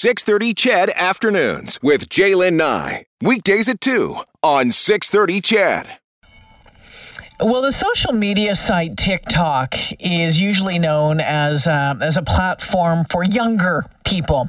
630 0.00 0.54
CHED 0.54 0.90
Afternoons 0.96 1.78
with 1.82 2.08
J'lyn 2.08 2.54
Nye. 2.54 3.04
Weekdays 3.20 3.68
at 3.68 3.82
2 3.82 4.16
on 4.42 4.70
630 4.70 5.42
CHED. 5.42 5.98
Well, 7.42 7.60
the 7.60 7.70
social 7.70 8.12
media 8.12 8.54
site 8.54 8.96
TikTok 8.96 9.74
is 10.00 10.40
usually 10.40 10.78
known 10.78 11.20
as 11.20 11.66
uh, 11.66 11.96
as 12.00 12.16
a 12.16 12.22
platform 12.22 13.04
for 13.04 13.22
younger 13.22 13.84
people, 14.06 14.48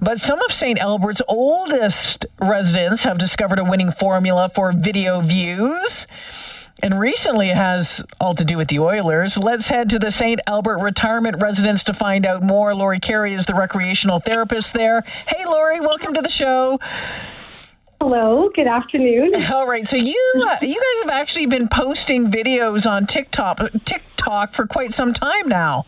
but 0.00 0.20
some 0.20 0.40
of 0.40 0.52
St. 0.52 0.78
Albert's 0.78 1.22
oldest 1.26 2.26
residents 2.40 3.02
have 3.02 3.18
discovered 3.18 3.58
a 3.58 3.64
winning 3.64 3.90
formula 3.90 4.48
for 4.48 4.70
video 4.70 5.20
views. 5.20 6.01
And 6.82 6.98
recently 6.98 7.48
it 7.48 7.56
has 7.56 8.04
all 8.20 8.34
to 8.34 8.44
do 8.44 8.56
with 8.56 8.66
the 8.66 8.80
Oilers. 8.80 9.38
Let's 9.38 9.68
head 9.68 9.88
to 9.90 10.00
the 10.00 10.10
St. 10.10 10.40
Albert 10.48 10.78
retirement 10.78 11.40
residence 11.40 11.84
to 11.84 11.94
find 11.94 12.26
out 12.26 12.42
more. 12.42 12.74
Lori 12.74 12.98
Carey 12.98 13.34
is 13.34 13.46
the 13.46 13.54
recreational 13.54 14.18
therapist 14.18 14.74
there. 14.74 15.02
Hey, 15.28 15.44
Lori, 15.46 15.78
welcome 15.78 16.12
to 16.14 16.20
the 16.20 16.28
show. 16.28 16.80
Hello, 18.00 18.50
good 18.52 18.66
afternoon. 18.66 19.32
All 19.52 19.68
right, 19.68 19.86
so 19.86 19.96
you 19.96 20.44
uh, 20.44 20.56
you 20.60 20.74
guys 20.74 21.04
have 21.04 21.10
actually 21.10 21.46
been 21.46 21.68
posting 21.68 22.32
videos 22.32 22.90
on 22.90 23.06
TikTok 23.06 23.60
TikTok 23.84 24.52
for 24.52 24.66
quite 24.66 24.92
some 24.92 25.12
time 25.12 25.48
now. 25.48 25.86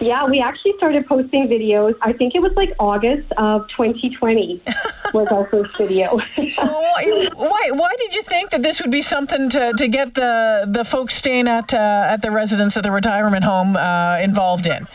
Yeah, 0.00 0.26
we 0.26 0.40
actually 0.40 0.74
started 0.78 1.06
posting 1.06 1.46
videos. 1.46 1.94
I 2.02 2.12
think 2.12 2.34
it 2.34 2.40
was 2.40 2.52
like 2.56 2.70
August 2.80 3.30
of 3.38 3.68
2020 3.68 4.60
was 5.12 5.28
our 5.28 5.46
first 5.48 5.76
video. 5.76 6.18
so 6.48 6.66
why, 6.66 7.28
why, 7.34 7.70
why 7.72 7.90
did 7.98 8.14
you 8.14 8.22
think 8.22 8.50
that 8.50 8.62
this 8.62 8.80
would 8.80 8.90
be 8.90 9.02
something 9.02 9.48
to, 9.50 9.72
to 9.76 9.88
get 9.88 10.14
the 10.14 10.66
the 10.68 10.84
folks 10.84 11.14
staying 11.14 11.48
at 11.48 11.72
uh, 11.74 12.06
at 12.08 12.22
the 12.22 12.30
residence 12.30 12.76
of 12.76 12.82
the 12.82 12.90
retirement 12.90 13.44
home 13.44 13.76
uh, 13.76 14.18
involved 14.18 14.66
in? 14.66 14.86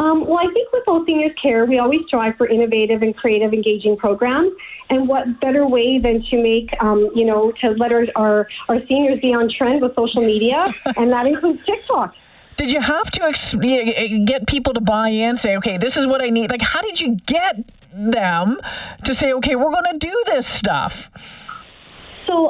Um, 0.00 0.26
well, 0.26 0.38
I 0.38 0.50
think 0.50 0.72
with 0.72 0.84
all 0.88 1.04
seniors 1.04 1.32
care, 1.40 1.66
we 1.66 1.78
always 1.78 2.00
strive 2.06 2.36
for 2.36 2.46
innovative 2.46 3.02
and 3.02 3.14
creative, 3.14 3.52
engaging 3.52 3.98
programs. 3.98 4.52
And 4.88 5.06
what 5.06 5.40
better 5.40 5.66
way 5.66 5.98
than 5.98 6.24
to 6.24 6.42
make, 6.42 6.70
um, 6.80 7.10
you 7.14 7.26
know, 7.26 7.52
to 7.60 7.70
let 7.72 7.92
our, 7.92 8.06
our, 8.16 8.48
our 8.70 8.86
seniors 8.86 9.20
be 9.20 9.34
on 9.34 9.50
trend 9.50 9.82
with 9.82 9.94
social 9.94 10.22
media, 10.22 10.74
and 10.96 11.12
that 11.12 11.26
includes 11.26 11.62
TikTok. 11.64 12.14
Did 12.56 12.72
you 12.72 12.80
have 12.80 13.10
to 13.12 13.24
ex- 13.24 13.54
get 13.54 14.46
people 14.46 14.72
to 14.72 14.80
buy 14.80 15.08
in, 15.08 15.36
say, 15.36 15.56
okay, 15.58 15.76
this 15.76 15.98
is 15.98 16.06
what 16.06 16.22
I 16.22 16.30
need? 16.30 16.50
Like, 16.50 16.62
how 16.62 16.80
did 16.80 17.00
you 17.00 17.16
get 17.26 17.70
them 17.92 18.58
to 19.04 19.14
say, 19.14 19.32
okay, 19.34 19.56
we're 19.56 19.72
going 19.72 19.92
to 19.92 19.98
do 19.98 20.22
this 20.26 20.46
stuff? 20.46 21.10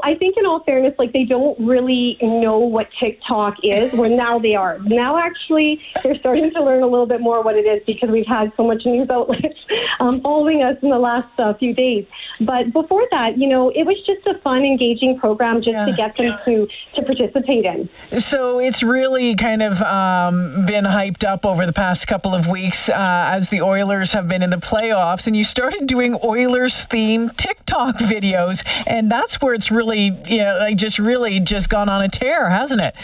I 0.03 0.15
think, 0.15 0.37
in 0.37 0.47
all 0.47 0.63
fairness, 0.65 0.95
like 0.99 1.13
they 1.13 1.25
don't 1.25 1.59
really 1.59 2.19
know 2.21 2.59
what 2.59 2.89
TikTok 2.99 3.57
is. 3.63 3.93
Where 3.93 4.11
now 4.11 4.39
they 4.39 4.55
are. 4.55 4.79
Now, 4.81 5.19
actually, 5.19 5.81
they're 6.03 6.19
starting 6.19 6.51
to 6.53 6.63
learn 6.63 6.83
a 6.83 6.87
little 6.87 7.07
bit 7.07 7.21
more 7.21 7.43
what 7.43 7.57
it 7.57 7.67
is 7.67 7.83
because 7.87 8.11
we've 8.11 8.27
had 8.27 8.53
so 8.57 8.67
much 8.67 8.85
news 8.85 9.09
outlets 9.11 9.59
um, 10.01 10.21
following 10.21 10.63
us 10.63 10.83
in 10.83 10.91
the 10.91 10.99
last 10.99 11.29
uh, 11.39 11.55
few 11.55 11.75
days. 11.75 12.07
But 12.41 12.73
before 12.73 13.07
that, 13.11 13.39
you 13.39 13.49
know, 13.49 13.71
it 13.71 13.85
was 13.85 13.97
just 14.07 14.27
a 14.27 14.39
fun, 14.41 14.65
engaging 14.65 15.19
program 15.19 15.57
just 15.57 15.71
yeah. 15.71 15.87
to 15.87 15.93
get 15.93 16.17
them 16.17 16.39
to 16.45 16.69
to 16.95 17.03
participate 17.03 17.65
in. 17.65 17.89
So 18.19 18.59
it's 18.59 18.83
really 18.83 19.35
kind 19.35 19.63
of 19.63 19.81
um, 19.83 20.65
been 20.67 20.85
hyped 20.85 21.25
up 21.25 21.45
over 21.45 21.67
the 21.67 21.73
past 21.73 22.07
couple 22.07 22.35
of 22.35 22.47
weeks 22.47 22.89
uh, 22.89 22.95
as 22.97 23.51
the 23.51 23.61
Oilers 23.61 24.13
have 24.13 24.29
been 24.29 24.43
in 24.43 24.51
the 24.51 24.57
playoffs, 24.57 25.27
and 25.27 25.37
you 25.37 25.45
started 25.45 25.87
doing 25.87 26.17
Oilers 26.25 26.87
themed 26.87 27.37
TikTok 27.37 27.97
videos, 27.97 28.65
and 28.87 29.11
that's 29.11 29.41
where 29.41 29.55
it's 29.55 29.71
really, 29.71 29.90
you 29.99 30.39
know, 30.39 30.59
like 30.61 30.77
just 30.77 30.99
really 30.99 31.41
just 31.41 31.69
gone 31.69 31.89
on 31.89 32.03
a 32.03 32.09
tear, 32.09 32.49
hasn't 32.51 32.81
it? 32.81 32.95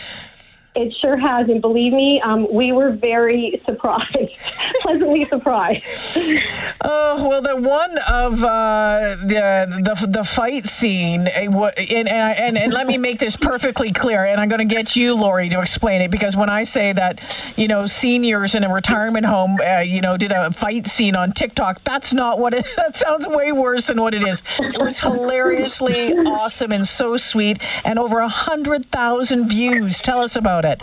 It 0.77 0.95
sure 1.01 1.17
has, 1.17 1.49
and 1.49 1.63
believe 1.63 1.95
me, 1.95 2.21
um, 2.23 2.47
we 2.53 2.71
were 2.71 2.93
very 2.93 3.63
surprised, 3.67 4.31
pleasantly 4.83 5.27
surprised. 5.31 5.83
Oh 6.83 7.27
well, 7.27 7.41
the 7.41 7.57
one 7.57 7.97
of 8.07 8.45
uh, 8.45 9.17
the 9.23 9.81
the 9.83 10.07
the 10.07 10.23
fight 10.23 10.67
scene, 10.67 11.29
eh, 11.29 11.47
and, 11.49 12.09
and 12.11 12.59
and 12.59 12.73
let 12.75 12.87
me 12.87 12.99
make 12.99 13.19
this 13.19 13.37
perfectly 13.37 13.91
clear, 13.91 14.27
and 14.27 14.39
I'm 14.39 14.51
going 14.51 14.69
to 14.69 14.75
get 14.75 14.97
you, 14.97 15.15
Lori, 15.15 15.49
to 15.49 15.61
explain 15.61 16.03
it 16.03 16.11
because 16.11 16.37
when 16.37 16.51
I 16.51 16.65
say 16.65 16.93
that, 16.93 17.23
you 17.57 17.69
know, 17.69 17.87
seniors 17.87 18.55
in 18.55 18.63
a 18.63 18.71
retirement 18.71 19.25
home, 19.25 19.59
uh, 19.67 19.79
you 19.79 20.03
know, 20.03 20.19
did 20.19 20.31
a 20.31 20.51
fight 20.51 20.87
scene 20.87 21.17
on 21.17 21.33
TikTok, 21.33 21.85
that's 21.85 22.13
not 22.13 22.39
what 22.39 22.53
it. 22.53 22.67
That 22.77 22.95
sounds 22.95 23.27
way 23.27 23.53
worse 23.53 23.87
than 23.87 24.01
what 24.01 24.13
it 24.13 24.23
is. 24.23 24.43
It 24.59 24.79
was 24.79 25.01
hilariously 25.01 26.13
awesome 26.13 26.71
and 26.71 26.87
so 26.87 27.17
sweet, 27.17 27.59
and 27.85 27.99
over 27.99 28.21
a 28.21 28.29
hundred 28.29 28.91
thousand 28.91 29.49
views. 29.49 30.01
Tell 30.01 30.21
us 30.21 30.37
about 30.37 30.65
it 30.65 30.66
it. 30.67 30.83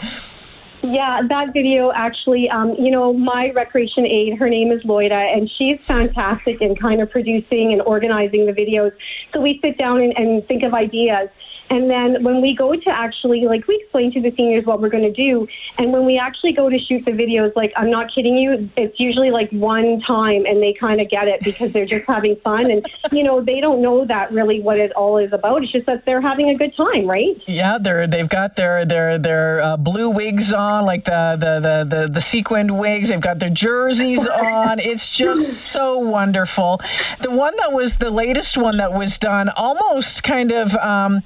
Yeah, 0.84 1.22
that 1.30 1.54
video 1.54 1.94
actually, 1.94 2.50
um, 2.50 2.76
you 2.78 2.92
know, 2.92 3.14
my 3.14 3.52
recreation 3.52 4.06
aide, 4.06 4.38
her 4.38 4.50
name 4.50 4.70
is 4.70 4.84
Loida, 4.84 5.14
and 5.14 5.50
she's 5.58 5.80
fantastic 5.80 6.62
in 6.62 6.76
kind 6.76 7.02
of 7.02 7.10
producing 7.10 7.72
and 7.72 7.82
organizing 7.84 8.46
the 8.46 8.52
videos. 8.52 8.92
So 9.32 9.40
we 9.40 9.60
sit 9.62 9.78
down 9.78 10.02
and, 10.02 10.12
and 10.18 10.46
think 10.46 10.62
of 10.64 10.74
ideas. 10.74 11.30
And 11.74 11.90
then 11.90 12.24
when 12.24 12.40
we 12.40 12.56
go 12.56 12.74
to 12.76 12.90
actually, 12.90 13.46
like, 13.48 13.68
we 13.68 13.80
explain 13.82 14.14
to 14.14 14.22
the 14.22 14.32
seniors 14.38 14.64
what 14.64 14.80
we're 14.80 14.90
going 14.90 15.12
to 15.12 15.12
do. 15.12 15.48
And 15.80 15.92
when 15.92 16.06
we 16.06 16.20
actually 16.20 16.54
go 16.54 16.70
to 16.70 16.78
shoot 16.78 17.04
the 17.04 17.12
videos, 17.12 17.56
like, 17.56 17.74
I'm 17.76 17.90
not 17.90 18.14
kidding 18.14 18.38
you, 18.38 18.70
it's 18.78 19.00
usually 19.00 19.32
like 19.32 19.50
one 19.50 20.00
time 20.06 20.46
and 20.46 20.62
they 20.62 20.74
kind 20.80 21.02
of 21.02 21.10
get 21.10 21.28
it 21.28 21.44
because 21.44 21.74
they're 21.74 21.88
just 21.88 22.06
having 22.06 22.36
fun. 22.44 22.70
And, 22.70 22.86
you 23.12 23.24
know, 23.24 23.42
they 23.44 23.60
don't 23.60 23.82
know 23.82 24.06
that 24.06 24.32
really 24.32 24.62
what 24.62 24.78
it 24.78 24.92
all 24.92 25.18
is 25.18 25.34
about. 25.34 25.64
It's 25.64 25.72
just 25.72 25.88
that 25.88 26.06
they're 26.06 26.22
having 26.22 26.50
a 26.50 26.56
good 26.56 26.76
time, 26.78 27.08
right? 27.08 27.42
Yeah, 27.48 27.80
they're, 27.82 28.06
they've 28.06 28.30
got 28.30 28.56
their, 28.56 28.86
their, 28.86 29.18
their 29.18 29.60
uh, 29.62 29.78
blue 29.78 30.12
wigs 30.12 30.54
on, 30.54 30.86
like 30.86 31.06
the, 31.06 31.38
the, 31.40 31.60
the, 31.60 31.96
the, 31.96 32.08
the 32.14 32.22
sequined 32.22 32.78
wigs. 32.78 33.10
They've 33.10 33.20
got 33.20 33.40
their 33.40 33.50
jerseys 33.50 34.28
on. 34.28 34.78
It's 34.78 35.10
just 35.10 35.72
so 35.72 35.98
wonderful. 35.98 36.80
The 37.22 37.32
one 37.32 37.56
that 37.58 37.74
was 37.74 37.98
the 37.98 38.12
latest 38.12 38.60
one 38.60 38.78
that 38.78 38.94
was 38.94 39.18
done 39.18 39.50
almost 39.50 40.22
kind 40.22 40.52
of, 40.52 40.76
um, 40.76 41.24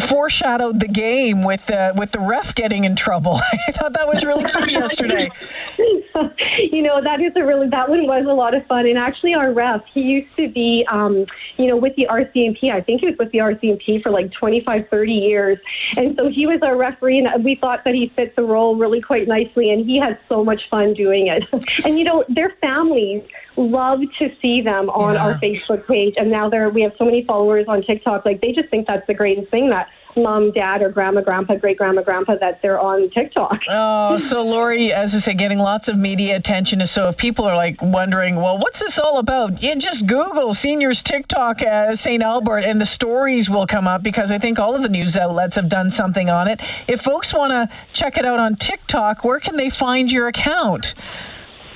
foreshadowed 0.00 0.80
the 0.80 0.88
game 0.88 1.44
with 1.44 1.66
the 1.66 1.92
with 1.96 2.12
the 2.12 2.20
ref 2.20 2.54
getting 2.54 2.84
in 2.84 2.96
trouble. 2.96 3.40
I 3.68 3.72
thought 3.72 3.92
that 3.94 4.06
was 4.08 4.24
really 4.24 4.44
cute 4.44 4.70
yesterday. 4.70 5.30
you 6.72 6.82
know 6.82 7.00
that 7.02 7.20
is 7.20 7.32
a 7.36 7.44
really 7.44 7.68
that 7.68 7.88
one 7.88 8.06
was 8.06 8.24
a 8.26 8.32
lot 8.32 8.54
of 8.54 8.66
fun. 8.66 8.86
And 8.86 8.98
actually, 8.98 9.34
our 9.34 9.52
ref 9.52 9.82
he 9.92 10.00
used 10.00 10.34
to 10.36 10.48
be 10.48 10.86
um, 10.90 11.26
you 11.56 11.66
know 11.66 11.76
with 11.76 11.94
the 11.96 12.06
RCMP. 12.10 12.70
I 12.70 12.80
think 12.80 13.00
he 13.00 13.06
was 13.06 13.16
with 13.18 13.32
the 13.32 13.38
RCMP 13.38 14.02
for 14.02 14.10
like 14.10 14.32
25, 14.32 14.88
30 14.88 15.12
years, 15.12 15.58
and 15.96 16.16
so 16.16 16.28
he 16.28 16.46
was 16.46 16.60
our 16.62 16.76
referee. 16.76 17.18
And 17.18 17.44
we 17.44 17.54
thought 17.54 17.84
that 17.84 17.94
he 17.94 18.08
fit 18.14 18.36
the 18.36 18.42
role 18.42 18.76
really 18.76 19.00
quite 19.00 19.28
nicely, 19.28 19.70
and 19.70 19.84
he 19.84 19.98
had 19.98 20.18
so 20.28 20.44
much 20.44 20.68
fun 20.70 20.94
doing 20.94 21.28
it. 21.28 21.44
and 21.84 21.98
you 21.98 22.04
know 22.04 22.24
their 22.28 22.50
families 22.60 23.22
love 23.56 24.00
to 24.18 24.30
see 24.40 24.60
them 24.60 24.90
on 24.90 25.14
yeah. 25.14 25.24
our 25.24 25.34
Facebook 25.34 25.86
page, 25.86 26.14
and 26.16 26.30
now 26.30 26.48
they're 26.48 26.70
we 26.70 26.82
have 26.82 26.94
so 26.96 27.04
many 27.04 27.24
followers 27.24 27.66
on 27.68 27.82
TikTok. 27.82 28.24
Like 28.24 28.40
they 28.40 28.52
just 28.52 28.68
think 28.70 28.86
that's 28.86 29.06
the 29.06 29.14
greatest 29.14 29.50
thing 29.50 29.70
that 29.70 29.88
mom, 30.16 30.52
dad, 30.52 30.82
or 30.82 30.90
grandma, 30.90 31.20
grandpa, 31.20 31.56
great 31.56 31.78
grandma, 31.78 32.02
grandpa 32.02 32.36
that 32.40 32.60
they're 32.62 32.80
on 32.80 33.10
TikTok. 33.10 33.60
Oh, 33.68 34.16
so 34.16 34.42
Lori, 34.42 34.92
as 34.92 35.14
I 35.14 35.18
say, 35.18 35.34
getting 35.34 35.58
lots 35.58 35.88
of 35.88 35.98
media 35.98 36.36
attention. 36.36 36.84
So 36.86 37.08
if 37.08 37.16
people 37.16 37.44
are 37.44 37.56
like 37.56 37.82
wondering, 37.82 38.36
well, 38.36 38.58
what's 38.58 38.80
this 38.80 38.98
all 38.98 39.18
about? 39.18 39.62
You 39.62 39.76
just 39.76 40.06
Google 40.06 40.54
seniors 40.54 41.02
TikTok 41.02 41.60
St. 41.94 42.22
Albert, 42.22 42.60
and 42.60 42.80
the 42.80 42.86
stories 42.86 43.50
will 43.50 43.66
come 43.66 43.86
up 43.86 44.02
because 44.02 44.32
I 44.32 44.38
think 44.38 44.58
all 44.58 44.74
of 44.74 44.82
the 44.82 44.88
news 44.88 45.16
outlets 45.16 45.56
have 45.56 45.68
done 45.68 45.90
something 45.90 46.30
on 46.30 46.48
it. 46.48 46.60
If 46.88 47.02
folks 47.02 47.34
want 47.34 47.50
to 47.52 47.76
check 47.92 48.16
it 48.16 48.24
out 48.24 48.38
on 48.38 48.56
TikTok, 48.56 49.24
where 49.24 49.40
can 49.40 49.56
they 49.56 49.68
find 49.68 50.10
your 50.10 50.28
account? 50.28 50.94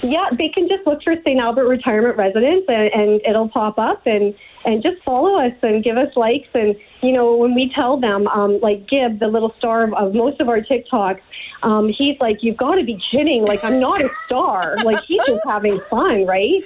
Yeah, 0.03 0.31
they 0.33 0.49
can 0.49 0.69
just 0.69 0.87
look 0.87 1.03
for 1.03 1.15
St. 1.25 1.39
Albert 1.39 1.69
Retirement 1.69 2.17
Residence 2.17 2.65
and, 2.69 2.93
and 2.93 3.21
it'll 3.27 3.49
pop 3.49 3.79
up 3.79 4.07
and 4.07 4.35
and 4.65 4.83
just 4.83 5.03
follow 5.05 5.41
us 5.41 5.55
and 5.63 5.83
give 5.83 5.97
us 5.97 6.15
likes. 6.17 6.49
And, 6.55 6.77
you 7.03 7.13
know, 7.13 7.35
when 7.37 7.55
we 7.55 7.73
tell 7.75 7.99
them, 7.99 8.29
um, 8.29 8.61
like 8.61 8.87
Gib, 8.89 9.19
the 9.19 9.29
little 9.29 9.55
star 9.59 9.85
of, 9.85 9.95
of 9.95 10.15
most 10.15 10.41
of 10.41 10.49
our 10.49 10.61
TikToks, 10.61 11.21
um, 11.63 11.89
he's 11.89 12.19
like, 12.21 12.39
you've 12.43 12.57
got 12.57 12.75
to 12.75 12.85
be 12.85 13.01
kidding. 13.11 13.45
Like, 13.45 13.65
I'm 13.65 13.81
not 13.81 14.03
a 14.03 14.09
star. 14.27 14.77
like, 14.85 15.03
he's 15.05 15.21
just 15.27 15.45
having 15.47 15.81
fun, 15.89 16.27
right? 16.27 16.63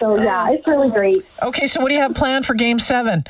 So, 0.00 0.20
yeah, 0.20 0.50
it's 0.50 0.66
really 0.66 0.90
great. 0.90 1.24
Okay, 1.42 1.66
so 1.66 1.80
what 1.80 1.88
do 1.88 1.94
you 1.94 2.00
have 2.00 2.14
planned 2.14 2.46
for 2.46 2.54
game 2.54 2.78
seven? 2.78 3.24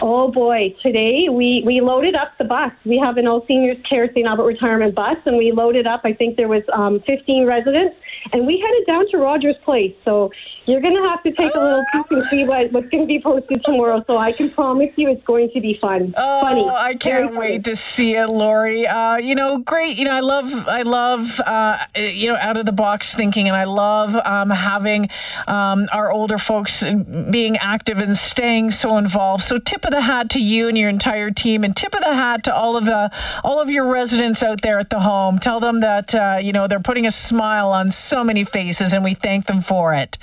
Oh 0.00 0.30
boy, 0.30 0.74
today 0.82 1.28
we, 1.30 1.62
we 1.66 1.80
loaded 1.80 2.14
up 2.14 2.32
the 2.38 2.44
bus. 2.44 2.72
We 2.84 2.98
have 2.98 3.16
an 3.18 3.26
All 3.26 3.44
Seniors 3.46 3.78
Care 3.88 4.08
St. 4.08 4.26
Albert 4.26 4.44
Retirement 4.44 4.94
bus, 4.94 5.16
and 5.26 5.36
we 5.36 5.52
loaded 5.52 5.86
up. 5.86 6.02
I 6.04 6.12
think 6.12 6.36
there 6.36 6.48
was 6.48 6.62
um, 6.72 7.00
15 7.06 7.46
residents, 7.46 7.96
and 8.32 8.46
we 8.46 8.58
headed 8.58 8.86
down 8.86 9.08
to 9.10 9.18
Rogers 9.18 9.56
Place. 9.64 9.94
So 10.04 10.30
you're 10.66 10.80
going 10.80 10.94
to 10.94 11.02
have 11.08 11.22
to 11.24 11.32
take 11.32 11.54
a 11.54 11.58
little 11.58 11.84
peek 11.92 12.10
and 12.10 12.24
see 12.26 12.44
what, 12.44 12.72
what's 12.72 12.88
going 12.88 13.02
to 13.02 13.06
be 13.06 13.20
posted 13.20 13.64
tomorrow. 13.64 14.02
So 14.06 14.16
I 14.16 14.32
can 14.32 14.50
promise 14.50 14.90
you 14.96 15.10
it's 15.10 15.24
going 15.24 15.50
to 15.54 15.60
be 15.60 15.78
fun. 15.80 16.14
Oh, 16.16 16.40
funny. 16.40 16.68
I 16.68 16.94
can't 16.94 17.34
wait 17.36 17.64
to 17.64 17.76
see 17.76 18.14
it, 18.14 18.28
Lori. 18.28 18.86
Uh, 18.86 19.16
you 19.16 19.34
know, 19.34 19.58
great. 19.58 19.96
You 19.96 20.04
know, 20.04 20.14
I 20.14 20.20
love, 20.20 20.68
I 20.68 20.82
love, 20.82 21.40
uh, 21.44 21.78
you 21.96 22.28
know, 22.28 22.36
out 22.40 22.56
of 22.56 22.66
the 22.66 22.72
box 22.72 23.14
thinking, 23.14 23.48
and 23.48 23.56
I 23.56 23.64
love 23.64 24.16
um, 24.16 24.50
having 24.50 25.08
um, 25.46 25.86
our 25.92 26.10
older 26.10 26.38
folks 26.38 26.82
being 27.30 27.56
active 27.58 27.98
and 27.98 28.16
staying 28.16 28.70
so 28.70 28.96
involved. 28.96 29.44
So 29.44 29.58
tip 29.58 29.84
of 29.84 29.91
of 29.92 29.96
the 29.98 30.02
hat 30.02 30.30
to 30.30 30.40
you 30.40 30.68
and 30.68 30.76
your 30.76 30.88
entire 30.88 31.30
team, 31.30 31.64
and 31.64 31.76
tip 31.76 31.94
of 31.94 32.00
the 32.00 32.14
hat 32.14 32.44
to 32.44 32.54
all 32.54 32.76
of 32.76 32.84
the 32.84 33.10
all 33.44 33.60
of 33.60 33.70
your 33.70 33.90
residents 33.92 34.42
out 34.42 34.62
there 34.62 34.78
at 34.78 34.90
the 34.90 35.00
home. 35.00 35.38
Tell 35.38 35.60
them 35.60 35.80
that 35.80 36.14
uh, 36.14 36.38
you 36.40 36.52
know 36.52 36.66
they're 36.66 36.80
putting 36.80 37.06
a 37.06 37.10
smile 37.10 37.70
on 37.70 37.90
so 37.90 38.24
many 38.24 38.44
faces, 38.44 38.92
and 38.92 39.04
we 39.04 39.14
thank 39.14 39.46
them 39.46 39.60
for 39.60 39.94
it. 39.94 40.18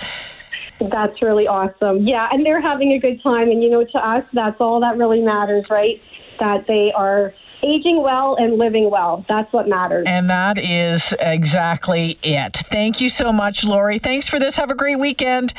That's 0.80 1.22
really 1.22 1.48
awesome. 1.48 2.08
Yeah, 2.08 2.30
and 2.32 2.46
they're 2.46 2.62
having 2.62 2.94
a 2.94 3.00
good 3.00 3.22
time, 3.22 3.50
and 3.50 3.62
you 3.62 3.70
know, 3.70 3.84
to 3.84 3.98
us, 3.98 4.26
that's 4.34 4.60
all 4.60 4.80
that 4.80 4.98
really 4.98 5.22
matters, 5.22 5.70
right? 5.70 6.02
That 6.40 6.66
they 6.68 6.92
are 6.96 7.34
aging 7.62 8.02
well 8.02 8.36
and 8.36 8.58
living 8.58 8.90
well. 8.90 9.26
That's 9.28 9.52
what 9.52 9.68
matters. 9.68 10.06
And 10.08 10.30
that 10.30 10.58
is 10.58 11.14
exactly 11.20 12.18
it. 12.24 12.58
Thank 12.72 13.02
you 13.02 13.10
so 13.10 13.34
much, 13.34 13.66
Lori. 13.66 14.00
Thanks 14.00 14.30
for 14.30 14.40
this. 14.40 14.56
Have 14.56 14.72
a 14.72 14.76
great 14.76 15.00
weekend. 15.00 15.54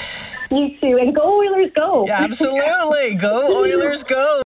You 0.50 0.70
too. 0.80 0.98
And 1.00 1.14
go 1.14 1.38
Oilers, 1.40 1.70
go. 1.74 2.08
Absolutely. 2.08 3.14
go 3.14 3.60
Oilers, 3.62 4.02
go. 4.02 4.42